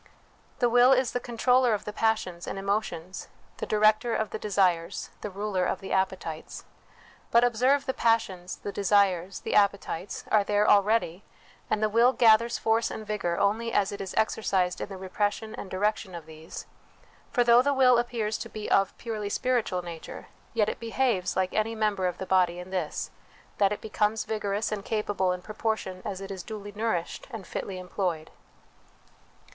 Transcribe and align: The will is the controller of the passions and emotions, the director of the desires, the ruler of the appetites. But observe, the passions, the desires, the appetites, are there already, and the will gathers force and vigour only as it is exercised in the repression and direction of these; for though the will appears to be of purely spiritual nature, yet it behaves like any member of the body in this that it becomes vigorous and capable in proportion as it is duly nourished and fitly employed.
The 0.57 0.67
will 0.67 0.93
is 0.93 1.11
the 1.11 1.19
controller 1.19 1.75
of 1.75 1.85
the 1.85 1.93
passions 1.93 2.47
and 2.47 2.57
emotions, 2.57 3.27
the 3.57 3.67
director 3.67 4.15
of 4.15 4.31
the 4.31 4.39
desires, 4.39 5.11
the 5.21 5.29
ruler 5.29 5.63
of 5.65 5.79
the 5.79 5.91
appetites. 5.93 6.65
But 7.29 7.43
observe, 7.43 7.85
the 7.85 7.93
passions, 7.93 8.55
the 8.55 8.71
desires, 8.71 9.41
the 9.41 9.53
appetites, 9.53 10.23
are 10.31 10.43
there 10.43 10.67
already, 10.67 11.23
and 11.69 11.83
the 11.83 11.87
will 11.87 12.13
gathers 12.13 12.57
force 12.57 12.89
and 12.89 13.05
vigour 13.05 13.37
only 13.37 13.71
as 13.71 13.91
it 13.91 14.01
is 14.01 14.15
exercised 14.17 14.81
in 14.81 14.89
the 14.89 14.97
repression 14.97 15.53
and 15.53 15.69
direction 15.69 16.15
of 16.15 16.25
these; 16.25 16.65
for 17.29 17.43
though 17.43 17.61
the 17.61 17.69
will 17.71 17.99
appears 17.99 18.39
to 18.39 18.49
be 18.49 18.67
of 18.71 18.97
purely 18.97 19.29
spiritual 19.29 19.83
nature, 19.83 20.29
yet 20.55 20.67
it 20.67 20.79
behaves 20.79 21.35
like 21.35 21.53
any 21.53 21.75
member 21.75 22.07
of 22.07 22.17
the 22.17 22.25
body 22.25 22.57
in 22.57 22.71
this 22.71 23.11
that 23.59 23.71
it 23.71 23.81
becomes 23.81 24.23
vigorous 24.23 24.71
and 24.71 24.83
capable 24.83 25.31
in 25.31 25.43
proportion 25.43 26.01
as 26.03 26.21
it 26.21 26.31
is 26.31 26.41
duly 26.41 26.71
nourished 26.71 27.27
and 27.29 27.45
fitly 27.45 27.77
employed. 27.77 28.31